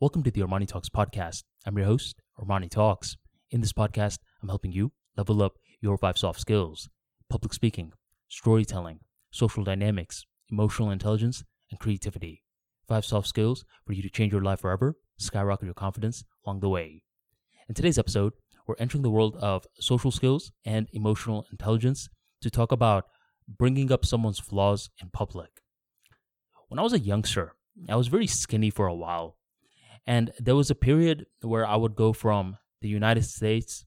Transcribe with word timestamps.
Welcome 0.00 0.22
to 0.22 0.30
the 0.30 0.40
Armani 0.40 0.66
Talks 0.66 0.88
podcast. 0.88 1.44
I'm 1.66 1.76
your 1.76 1.84
host, 1.84 2.22
Armani 2.40 2.70
Talks. 2.70 3.18
In 3.50 3.60
this 3.60 3.74
podcast, 3.74 4.20
I'm 4.40 4.48
helping 4.48 4.72
you 4.72 4.92
level 5.14 5.42
up 5.42 5.58
your 5.82 5.98
five 5.98 6.16
soft 6.16 6.40
skills 6.40 6.88
public 7.28 7.52
speaking, 7.52 7.92
storytelling, 8.26 9.00
social 9.30 9.62
dynamics, 9.62 10.24
emotional 10.50 10.90
intelligence, 10.90 11.44
and 11.70 11.78
creativity. 11.78 12.42
Five 12.88 13.04
soft 13.04 13.28
skills 13.28 13.66
for 13.84 13.92
you 13.92 14.00
to 14.00 14.08
change 14.08 14.32
your 14.32 14.40
life 14.40 14.60
forever, 14.60 14.96
skyrocket 15.18 15.66
your 15.66 15.74
confidence 15.74 16.24
along 16.46 16.60
the 16.60 16.70
way. 16.70 17.02
In 17.68 17.74
today's 17.74 17.98
episode, 17.98 18.32
we're 18.66 18.76
entering 18.78 19.02
the 19.02 19.10
world 19.10 19.36
of 19.36 19.66
social 19.80 20.10
skills 20.10 20.50
and 20.64 20.88
emotional 20.94 21.44
intelligence 21.50 22.08
to 22.40 22.48
talk 22.48 22.72
about 22.72 23.04
bringing 23.46 23.92
up 23.92 24.06
someone's 24.06 24.40
flaws 24.40 24.88
in 25.02 25.10
public. 25.10 25.60
When 26.68 26.78
I 26.78 26.82
was 26.82 26.94
a 26.94 26.98
youngster, 26.98 27.52
I 27.86 27.96
was 27.96 28.08
very 28.08 28.26
skinny 28.26 28.70
for 28.70 28.86
a 28.86 28.94
while. 28.94 29.36
And 30.06 30.32
there 30.38 30.56
was 30.56 30.70
a 30.70 30.74
period 30.74 31.26
where 31.42 31.66
I 31.66 31.76
would 31.76 31.94
go 31.94 32.12
from 32.12 32.56
the 32.80 32.88
United 32.88 33.24
States 33.24 33.84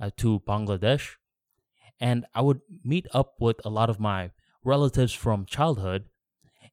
uh, 0.00 0.10
to 0.18 0.40
Bangladesh, 0.40 1.16
and 2.00 2.26
I 2.34 2.42
would 2.42 2.60
meet 2.84 3.06
up 3.12 3.34
with 3.40 3.56
a 3.64 3.70
lot 3.70 3.90
of 3.90 4.00
my 4.00 4.30
relatives 4.62 5.12
from 5.12 5.46
childhood, 5.46 6.04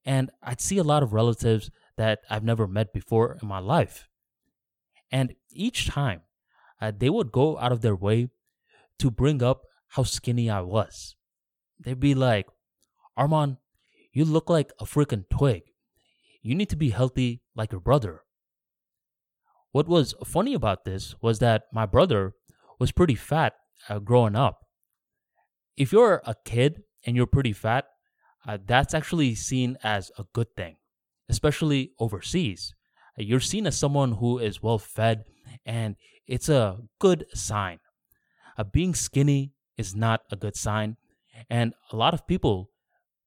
and 0.05 0.31
I'd 0.41 0.61
see 0.61 0.77
a 0.77 0.83
lot 0.83 1.03
of 1.03 1.13
relatives 1.13 1.69
that 1.97 2.19
I've 2.29 2.43
never 2.43 2.67
met 2.67 2.93
before 2.93 3.37
in 3.41 3.47
my 3.47 3.59
life. 3.59 4.07
And 5.11 5.35
each 5.51 5.87
time, 5.87 6.21
uh, 6.81 6.91
they 6.97 7.09
would 7.09 7.31
go 7.31 7.59
out 7.59 7.71
of 7.71 7.81
their 7.81 7.95
way 7.95 8.29
to 8.99 9.11
bring 9.11 9.43
up 9.43 9.63
how 9.89 10.03
skinny 10.03 10.49
I 10.49 10.61
was. 10.61 11.15
They'd 11.79 11.99
be 11.99 12.15
like, 12.15 12.47
Arman, 13.17 13.57
you 14.13 14.25
look 14.25 14.49
like 14.49 14.71
a 14.79 14.85
freaking 14.85 15.25
twig. 15.29 15.63
You 16.41 16.55
need 16.55 16.69
to 16.69 16.75
be 16.75 16.89
healthy 16.89 17.41
like 17.55 17.71
your 17.71 17.81
brother. 17.81 18.21
What 19.71 19.87
was 19.87 20.13
funny 20.25 20.53
about 20.53 20.83
this 20.85 21.15
was 21.21 21.39
that 21.39 21.63
my 21.71 21.85
brother 21.85 22.33
was 22.79 22.91
pretty 22.91 23.15
fat 23.15 23.53
uh, 23.89 23.99
growing 23.99 24.35
up. 24.35 24.65
If 25.77 25.91
you're 25.91 26.21
a 26.25 26.35
kid 26.45 26.83
and 27.05 27.15
you're 27.15 27.25
pretty 27.25 27.53
fat, 27.53 27.85
uh, 28.45 28.57
that's 28.65 28.93
actually 28.93 29.35
seen 29.35 29.77
as 29.83 30.11
a 30.17 30.25
good 30.33 30.53
thing, 30.55 30.75
especially 31.29 31.91
overseas. 31.99 32.73
Uh, 33.17 33.23
you're 33.23 33.39
seen 33.39 33.65
as 33.67 33.77
someone 33.77 34.13
who 34.13 34.39
is 34.39 34.61
well 34.61 34.77
fed, 34.77 35.23
and 35.65 35.95
it's 36.27 36.49
a 36.49 36.77
good 36.99 37.25
sign. 37.33 37.79
Uh, 38.57 38.63
being 38.63 38.93
skinny 38.93 39.53
is 39.77 39.95
not 39.95 40.21
a 40.31 40.35
good 40.35 40.55
sign, 40.55 40.97
and 41.49 41.73
a 41.91 41.95
lot 41.95 42.13
of 42.13 42.27
people 42.27 42.71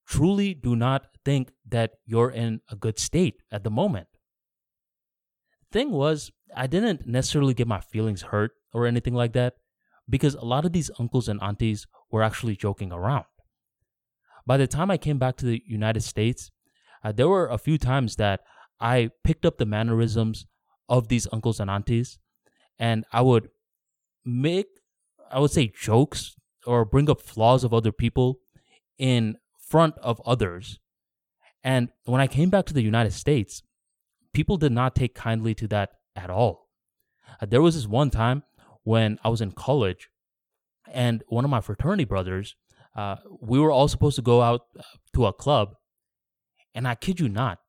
truly 0.05 0.53
do 0.53 0.75
not 0.75 1.07
think 1.23 1.51
that 1.67 1.93
you're 2.05 2.29
in 2.29 2.61
a 2.69 2.75
good 2.75 2.99
state 2.99 3.41
at 3.51 3.63
the 3.63 3.71
moment. 3.71 4.07
Thing 5.71 5.91
was, 5.91 6.31
I 6.55 6.67
didn't 6.67 7.07
necessarily 7.07 7.53
get 7.53 7.67
my 7.67 7.79
feelings 7.79 8.23
hurt 8.23 8.51
or 8.73 8.85
anything 8.85 9.13
like 9.13 9.33
that 9.33 9.55
because 10.09 10.35
a 10.35 10.45
lot 10.45 10.65
of 10.65 10.73
these 10.73 10.91
uncles 10.99 11.27
and 11.27 11.41
aunties 11.41 11.87
were 12.11 12.23
actually 12.23 12.55
joking 12.55 12.91
around. 12.91 13.25
By 14.45 14.57
the 14.57 14.67
time 14.67 14.91
I 14.91 14.97
came 14.97 15.17
back 15.17 15.37
to 15.37 15.45
the 15.45 15.61
United 15.65 16.01
States, 16.01 16.51
uh, 17.03 17.11
there 17.11 17.29
were 17.29 17.47
a 17.47 17.57
few 17.57 17.77
times 17.77 18.15
that 18.17 18.41
I 18.79 19.09
picked 19.23 19.45
up 19.45 19.57
the 19.57 19.65
mannerisms 19.65 20.45
of 20.87 21.07
these 21.07 21.27
uncles 21.31 21.59
and 21.59 21.69
aunties 21.69 22.19
and 22.77 23.05
I 23.11 23.21
would 23.21 23.49
make, 24.23 24.67
I 25.31 25.39
would 25.39 25.51
say, 25.51 25.71
jokes 25.79 26.35
or 26.65 26.85
bring 26.85 27.09
up 27.09 27.21
flaws 27.21 27.63
of 27.63 27.73
other 27.73 27.91
people 27.91 28.39
in 28.97 29.37
front 29.59 29.95
of 29.99 30.21
others. 30.25 30.79
And 31.63 31.89
when 32.05 32.21
I 32.21 32.27
came 32.27 32.49
back 32.49 32.65
to 32.65 32.73
the 32.73 32.83
United 32.83 33.13
States, 33.13 33.63
people 34.33 34.57
did 34.57 34.71
not 34.71 34.95
take 34.95 35.15
kindly 35.15 35.55
to 35.55 35.67
that 35.69 35.91
at 36.15 36.29
all. 36.29 36.69
Uh, 37.41 37.45
there 37.45 37.61
was 37.61 37.75
this 37.75 37.87
one 37.87 38.09
time 38.09 38.43
when 38.83 39.19
I 39.23 39.29
was 39.29 39.41
in 39.41 39.51
college, 39.51 40.09
and 40.91 41.23
one 41.27 41.43
of 41.43 41.51
my 41.51 41.61
fraternity 41.61 42.05
brothers, 42.05 42.55
uh, 42.95 43.17
we 43.41 43.59
were 43.59 43.71
all 43.71 43.87
supposed 43.87 44.15
to 44.15 44.21
go 44.21 44.41
out 44.41 44.61
uh, 44.79 44.83
to 45.13 45.25
a 45.25 45.33
club, 45.33 45.75
and 46.73 46.87
I 46.87 46.95
kid 46.95 47.19
you 47.19 47.29
not, 47.29 47.59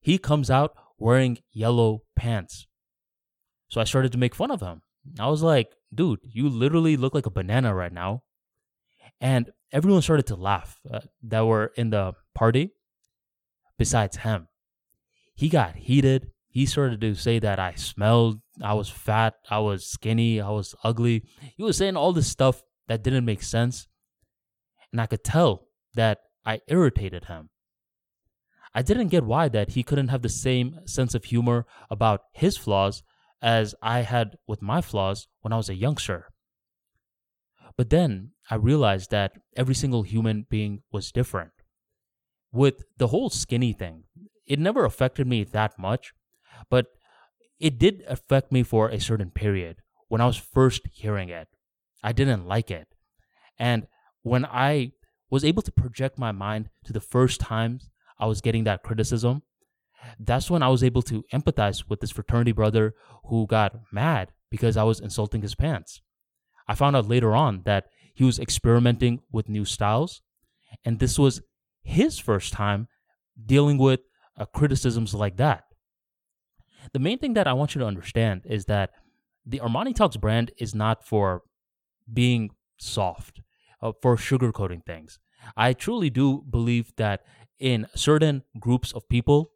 he 0.00 0.18
comes 0.18 0.50
out 0.50 0.74
wearing 0.98 1.38
yellow 1.52 2.02
pants. 2.16 2.66
So 3.68 3.80
I 3.80 3.84
started 3.84 4.12
to 4.12 4.18
make 4.18 4.34
fun 4.34 4.50
of 4.50 4.60
him. 4.60 4.82
I 5.18 5.28
was 5.28 5.42
like, 5.42 5.68
dude, 5.94 6.20
you 6.22 6.48
literally 6.48 6.96
look 6.96 7.14
like 7.14 7.26
a 7.26 7.30
banana 7.30 7.74
right 7.74 7.92
now. 7.92 8.22
And 9.20 9.50
everyone 9.72 10.02
started 10.02 10.26
to 10.28 10.36
laugh 10.36 10.80
uh, 10.90 11.00
that 11.24 11.46
were 11.46 11.72
in 11.76 11.90
the 11.90 12.14
party 12.34 12.72
besides 13.78 14.18
him. 14.18 14.48
He 15.34 15.48
got 15.48 15.76
heated 15.76 16.30
he 16.48 16.66
started 16.66 17.00
to 17.02 17.14
say 17.14 17.38
that 17.38 17.58
I 17.58 17.74
smelled, 17.74 18.40
I 18.62 18.74
was 18.74 18.88
fat, 18.88 19.34
I 19.50 19.58
was 19.58 19.86
skinny, 19.86 20.40
I 20.40 20.50
was 20.50 20.74
ugly. 20.82 21.24
He 21.56 21.62
was 21.62 21.76
saying 21.76 21.96
all 21.96 22.12
this 22.12 22.28
stuff 22.28 22.62
that 22.88 23.02
didn't 23.02 23.24
make 23.24 23.42
sense. 23.42 23.86
And 24.90 25.00
I 25.00 25.06
could 25.06 25.22
tell 25.22 25.68
that 25.94 26.18
I 26.44 26.60
irritated 26.66 27.26
him. 27.26 27.50
I 28.74 28.82
didn't 28.82 29.08
get 29.08 29.24
why 29.24 29.48
that 29.48 29.70
he 29.70 29.82
couldn't 29.82 30.08
have 30.08 30.22
the 30.22 30.28
same 30.28 30.80
sense 30.86 31.14
of 31.14 31.24
humor 31.24 31.66
about 31.90 32.22
his 32.32 32.56
flaws 32.56 33.02
as 33.42 33.74
I 33.82 34.00
had 34.00 34.38
with 34.46 34.62
my 34.62 34.80
flaws 34.80 35.28
when 35.40 35.52
I 35.52 35.56
was 35.56 35.68
a 35.68 35.74
youngster. 35.74 36.32
But 37.76 37.90
then 37.90 38.32
I 38.50 38.56
realized 38.56 39.10
that 39.10 39.32
every 39.56 39.74
single 39.74 40.02
human 40.02 40.46
being 40.48 40.82
was 40.90 41.12
different. 41.12 41.52
With 42.50 42.84
the 42.96 43.08
whole 43.08 43.30
skinny 43.30 43.72
thing, 43.72 44.04
it 44.46 44.58
never 44.58 44.84
affected 44.84 45.26
me 45.26 45.44
that 45.44 45.78
much 45.78 46.14
but 46.70 46.86
it 47.60 47.78
did 47.78 48.04
affect 48.06 48.52
me 48.52 48.62
for 48.62 48.88
a 48.88 49.00
certain 49.00 49.30
period 49.30 49.76
when 50.08 50.20
I 50.20 50.26
was 50.26 50.36
first 50.36 50.82
hearing 50.92 51.28
it. 51.28 51.48
I 52.02 52.12
didn't 52.12 52.46
like 52.46 52.70
it. 52.70 52.88
And 53.58 53.86
when 54.22 54.44
I 54.44 54.92
was 55.30 55.44
able 55.44 55.62
to 55.62 55.72
project 55.72 56.18
my 56.18 56.32
mind 56.32 56.70
to 56.84 56.92
the 56.92 57.00
first 57.00 57.40
times 57.40 57.90
I 58.18 58.26
was 58.26 58.40
getting 58.40 58.64
that 58.64 58.82
criticism, 58.82 59.42
that's 60.18 60.50
when 60.50 60.62
I 60.62 60.68
was 60.68 60.84
able 60.84 61.02
to 61.02 61.24
empathize 61.32 61.84
with 61.88 62.00
this 62.00 62.12
fraternity 62.12 62.52
brother 62.52 62.94
who 63.24 63.46
got 63.46 63.74
mad 63.92 64.30
because 64.50 64.76
I 64.76 64.84
was 64.84 65.00
insulting 65.00 65.42
his 65.42 65.54
pants. 65.54 66.00
I 66.66 66.74
found 66.74 66.96
out 66.96 67.08
later 67.08 67.34
on 67.34 67.62
that 67.64 67.86
he 68.14 68.24
was 68.24 68.38
experimenting 68.38 69.20
with 69.32 69.48
new 69.48 69.64
styles, 69.64 70.22
and 70.84 70.98
this 70.98 71.18
was 71.18 71.40
his 71.82 72.18
first 72.18 72.52
time 72.52 72.88
dealing 73.44 73.78
with 73.78 74.00
uh, 74.36 74.44
criticisms 74.46 75.14
like 75.14 75.36
that. 75.36 75.64
The 76.92 76.98
main 76.98 77.18
thing 77.18 77.34
that 77.34 77.46
I 77.46 77.52
want 77.52 77.74
you 77.74 77.80
to 77.80 77.86
understand 77.86 78.42
is 78.44 78.66
that 78.66 78.90
the 79.44 79.60
Armani 79.60 79.94
Talks 79.94 80.16
brand 80.16 80.50
is 80.58 80.74
not 80.74 81.04
for 81.04 81.42
being 82.12 82.50
soft, 82.78 83.40
uh, 83.82 83.92
for 84.00 84.16
sugarcoating 84.16 84.84
things. 84.84 85.18
I 85.56 85.72
truly 85.72 86.10
do 86.10 86.44
believe 86.48 86.92
that 86.96 87.22
in 87.58 87.86
certain 87.94 88.42
groups 88.58 88.92
of 88.92 89.08
people, 89.08 89.52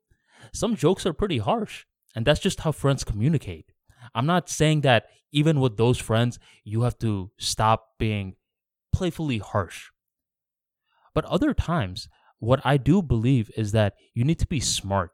some 0.53 0.77
jokes 0.77 1.07
are 1.07 1.13
pretty 1.13 1.39
harsh, 1.39 1.85
and 2.15 2.25
that's 2.25 2.41
just 2.41 2.61
how 2.61 2.73
friends 2.73 3.05
communicate. 3.05 3.73
I'm 4.15 4.27
not 4.27 4.49
saying 4.49 4.81
that 4.83 5.07
even 5.31 5.61
with 5.61 5.77
those 5.77 5.99
friends, 5.99 6.39
you 6.65 6.83
have 6.83 6.99
to 6.99 7.31
stop 7.39 7.99
being 7.99 8.35
playfully 8.93 9.39
harsh. 9.39 9.91
But 11.15 11.25
other 11.27 11.55
times, 11.55 12.09
what 12.39 12.61
I 12.65 12.77
do 12.77 13.03
believe 13.03 13.51
is 13.57 13.73
that 13.73 13.95
you 14.15 14.25
need 14.25 14.39
to 14.41 14.47
be 14.47 14.61
smart 14.61 15.13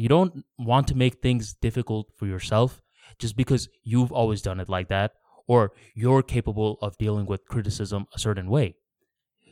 you 0.00 0.08
don't 0.08 0.44
want 0.58 0.88
to 0.88 0.96
make 0.96 1.20
things 1.20 1.54
difficult 1.60 2.10
for 2.16 2.26
yourself 2.26 2.82
just 3.18 3.36
because 3.36 3.68
you've 3.82 4.12
always 4.12 4.42
done 4.42 4.60
it 4.60 4.68
like 4.68 4.88
that 4.88 5.12
or 5.46 5.72
you're 5.94 6.22
capable 6.22 6.78
of 6.80 6.98
dealing 6.98 7.26
with 7.26 7.48
criticism 7.48 8.06
a 8.14 8.18
certain 8.18 8.48
way. 8.48 8.76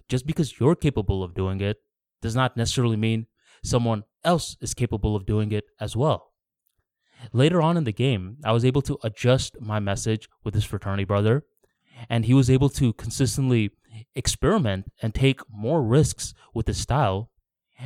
Just 0.08 0.26
because 0.26 0.60
you're 0.60 0.76
capable 0.76 1.24
of 1.24 1.34
doing 1.34 1.60
it 1.60 1.78
does 2.22 2.36
not 2.36 2.56
necessarily 2.56 2.96
mean 2.96 3.26
someone 3.64 4.04
else 4.24 4.56
is 4.60 4.74
capable 4.74 5.16
of 5.16 5.26
doing 5.26 5.50
it 5.52 5.64
as 5.80 5.96
well. 5.96 6.32
Later 7.32 7.62
on 7.62 7.76
in 7.76 7.84
the 7.84 7.92
game, 7.92 8.36
I 8.44 8.52
was 8.52 8.64
able 8.64 8.82
to 8.82 8.98
adjust 9.02 9.60
my 9.60 9.80
message 9.80 10.28
with 10.44 10.54
this 10.54 10.64
fraternity 10.64 11.04
brother, 11.04 11.44
and 12.10 12.26
he 12.26 12.34
was 12.34 12.50
able 12.50 12.68
to 12.70 12.92
consistently 12.92 13.70
experiment 14.14 14.92
and 15.00 15.14
take 15.14 15.40
more 15.50 15.82
risks 15.82 16.34
with 16.54 16.66
his 16.66 16.78
style. 16.78 17.30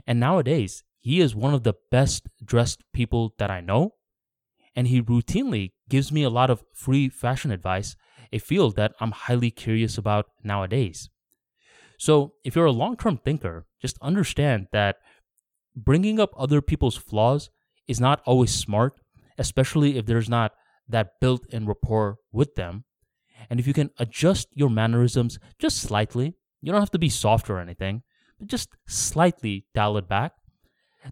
And 0.06 0.18
nowadays, 0.18 0.82
he 1.00 1.20
is 1.20 1.34
one 1.34 1.54
of 1.54 1.64
the 1.64 1.74
best 1.90 2.28
dressed 2.44 2.84
people 2.92 3.34
that 3.38 3.50
I 3.50 3.60
know, 3.60 3.94
and 4.76 4.86
he 4.86 5.02
routinely 5.02 5.72
gives 5.88 6.12
me 6.12 6.22
a 6.22 6.30
lot 6.30 6.50
of 6.50 6.64
free 6.72 7.08
fashion 7.08 7.50
advice, 7.50 7.96
a 8.32 8.38
field 8.38 8.76
that 8.76 8.94
I'm 9.00 9.10
highly 9.10 9.50
curious 9.50 9.98
about 9.98 10.26
nowadays. 10.44 11.08
So, 11.98 12.34
if 12.44 12.54
you're 12.54 12.66
a 12.66 12.72
long 12.72 12.96
term 12.96 13.18
thinker, 13.18 13.66
just 13.80 13.98
understand 14.00 14.68
that 14.72 14.96
bringing 15.74 16.20
up 16.20 16.32
other 16.36 16.60
people's 16.60 16.96
flaws 16.96 17.50
is 17.88 18.00
not 18.00 18.22
always 18.24 18.54
smart, 18.54 19.00
especially 19.38 19.98
if 19.98 20.06
there's 20.06 20.28
not 20.28 20.52
that 20.88 21.20
built 21.20 21.46
in 21.50 21.66
rapport 21.66 22.18
with 22.32 22.54
them. 22.54 22.84
And 23.48 23.58
if 23.58 23.66
you 23.66 23.72
can 23.72 23.90
adjust 23.98 24.48
your 24.54 24.70
mannerisms 24.70 25.38
just 25.58 25.78
slightly, 25.78 26.34
you 26.60 26.72
don't 26.72 26.80
have 26.80 26.90
to 26.90 26.98
be 26.98 27.08
soft 27.08 27.48
or 27.48 27.58
anything, 27.58 28.02
but 28.38 28.48
just 28.48 28.70
slightly 28.86 29.66
dial 29.74 29.96
it 29.96 30.08
back, 30.08 30.32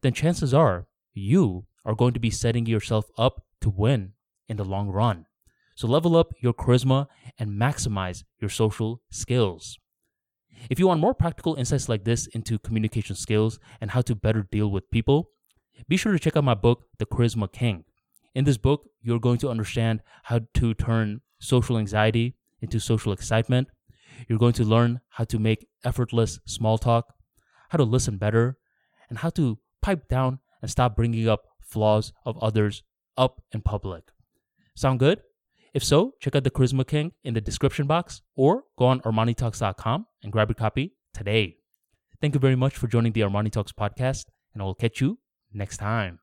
then 0.02 0.12
chances 0.12 0.52
are 0.54 0.86
you 1.14 1.66
are 1.84 1.94
going 1.94 2.14
to 2.14 2.20
be 2.20 2.30
setting 2.30 2.66
yourself 2.66 3.10
up 3.16 3.42
to 3.60 3.70
win 3.70 4.12
in 4.48 4.56
the 4.56 4.64
long 4.64 4.88
run. 4.88 5.26
So 5.74 5.86
level 5.86 6.16
up 6.16 6.32
your 6.40 6.52
charisma 6.52 7.06
and 7.38 7.60
maximize 7.60 8.24
your 8.40 8.50
social 8.50 9.00
skills. 9.10 9.78
If 10.68 10.78
you 10.78 10.88
want 10.88 11.00
more 11.00 11.14
practical 11.14 11.54
insights 11.54 11.88
like 11.88 12.04
this 12.04 12.26
into 12.26 12.58
communication 12.58 13.14
skills 13.14 13.58
and 13.80 13.92
how 13.92 14.02
to 14.02 14.14
better 14.14 14.42
deal 14.50 14.70
with 14.70 14.90
people, 14.90 15.30
be 15.88 15.96
sure 15.96 16.12
to 16.12 16.18
check 16.18 16.36
out 16.36 16.44
my 16.44 16.54
book, 16.54 16.86
The 16.98 17.06
Charisma 17.06 17.50
King. 17.52 17.84
In 18.34 18.44
this 18.44 18.56
book, 18.56 18.88
you're 19.00 19.20
going 19.20 19.38
to 19.38 19.48
understand 19.48 20.02
how 20.24 20.40
to 20.54 20.74
turn 20.74 21.20
social 21.38 21.78
anxiety 21.78 22.34
into 22.60 22.80
social 22.80 23.12
excitement. 23.12 23.68
You're 24.28 24.38
going 24.38 24.54
to 24.54 24.64
learn 24.64 25.00
how 25.10 25.24
to 25.24 25.38
make 25.38 25.68
effortless 25.84 26.40
small 26.44 26.76
talk, 26.76 27.14
how 27.68 27.78
to 27.78 27.84
listen 27.84 28.18
better, 28.18 28.58
and 29.08 29.18
how 29.18 29.30
to 29.30 29.58
pipe 29.82 30.08
down 30.08 30.40
and 30.62 30.70
stop 30.70 30.96
bringing 30.96 31.28
up 31.28 31.46
flaws 31.60 32.12
of 32.24 32.38
others 32.38 32.82
up 33.16 33.42
in 33.52 33.60
public. 33.60 34.04
Sound 34.74 34.98
good? 34.98 35.20
If 35.74 35.84
so, 35.84 36.14
check 36.20 36.34
out 36.34 36.44
the 36.44 36.50
Charisma 36.50 36.86
King 36.86 37.12
in 37.22 37.34
the 37.34 37.40
description 37.40 37.86
box 37.86 38.22
or 38.36 38.64
go 38.78 38.86
on 38.86 39.00
ArmaniTalks.com 39.00 40.06
and 40.22 40.32
grab 40.32 40.48
your 40.48 40.54
copy 40.54 40.94
today. 41.12 41.58
Thank 42.20 42.34
you 42.34 42.40
very 42.40 42.56
much 42.56 42.76
for 42.76 42.88
joining 42.88 43.12
the 43.12 43.20
Armani 43.20 43.52
Talks 43.52 43.72
podcast, 43.72 44.26
and 44.52 44.62
I 44.62 44.64
will 44.64 44.74
catch 44.74 45.00
you 45.00 45.18
next 45.52 45.76
time. 45.76 46.16